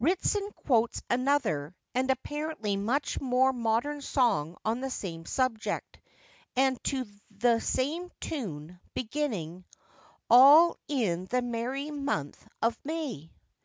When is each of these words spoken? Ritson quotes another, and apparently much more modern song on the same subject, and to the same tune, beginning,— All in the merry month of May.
Ritson 0.00 0.50
quotes 0.64 1.00
another, 1.08 1.72
and 1.94 2.10
apparently 2.10 2.76
much 2.76 3.20
more 3.20 3.52
modern 3.52 4.00
song 4.00 4.56
on 4.64 4.80
the 4.80 4.90
same 4.90 5.24
subject, 5.26 6.00
and 6.56 6.82
to 6.82 7.06
the 7.30 7.60
same 7.60 8.10
tune, 8.20 8.80
beginning,— 8.94 9.64
All 10.28 10.76
in 10.88 11.26
the 11.26 11.40
merry 11.40 11.92
month 11.92 12.48
of 12.60 12.76
May. 12.82 13.30